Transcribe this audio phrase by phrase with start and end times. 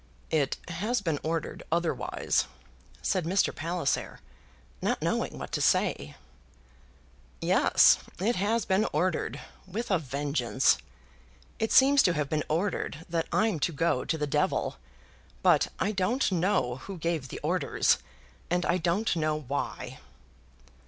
[0.31, 2.47] "It has been ordered otherwise,"
[3.03, 3.53] said Mr.
[3.53, 4.19] Palliser,
[4.81, 6.15] not knowing what to say.
[7.39, 10.79] "Yes; it has been ordered, with a vengeance!
[11.59, 14.77] It seems to have been ordered that I'm to go to the devil;
[15.43, 17.99] but I don't know who gave the orders,
[18.49, 19.99] and I don't know why."